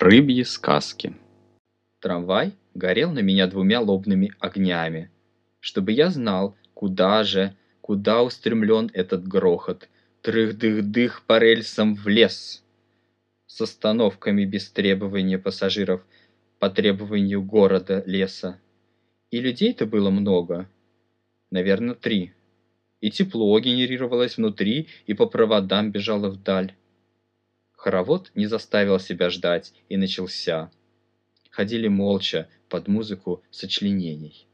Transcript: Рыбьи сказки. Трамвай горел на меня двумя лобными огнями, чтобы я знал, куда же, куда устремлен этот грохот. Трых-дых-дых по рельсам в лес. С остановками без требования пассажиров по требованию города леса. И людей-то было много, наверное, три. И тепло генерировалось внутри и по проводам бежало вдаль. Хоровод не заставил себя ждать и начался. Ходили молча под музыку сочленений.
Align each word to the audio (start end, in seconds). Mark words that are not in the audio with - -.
Рыбьи 0.00 0.44
сказки. 0.44 1.14
Трамвай 2.00 2.54
горел 2.72 3.12
на 3.12 3.18
меня 3.18 3.46
двумя 3.46 3.80
лобными 3.80 4.32
огнями, 4.38 5.10
чтобы 5.60 5.92
я 5.92 6.08
знал, 6.08 6.56
куда 6.72 7.22
же, 7.22 7.54
куда 7.82 8.22
устремлен 8.22 8.90
этот 8.94 9.28
грохот. 9.28 9.90
Трых-дых-дых 10.22 11.26
по 11.26 11.38
рельсам 11.38 11.94
в 11.94 12.08
лес. 12.08 12.64
С 13.44 13.60
остановками 13.60 14.46
без 14.46 14.70
требования 14.70 15.38
пассажиров 15.38 16.00
по 16.58 16.70
требованию 16.70 17.42
города 17.42 18.02
леса. 18.06 18.58
И 19.30 19.38
людей-то 19.38 19.84
было 19.84 20.08
много, 20.08 20.66
наверное, 21.50 21.94
три. 21.94 22.32
И 23.02 23.10
тепло 23.10 23.60
генерировалось 23.60 24.38
внутри 24.38 24.88
и 25.04 25.12
по 25.12 25.26
проводам 25.26 25.92
бежало 25.92 26.30
вдаль. 26.30 26.72
Хоровод 27.80 28.30
не 28.34 28.44
заставил 28.44 29.00
себя 29.00 29.30
ждать 29.30 29.72
и 29.88 29.96
начался. 29.96 30.70
Ходили 31.48 31.88
молча 31.88 32.46
под 32.68 32.88
музыку 32.88 33.42
сочленений. 33.50 34.46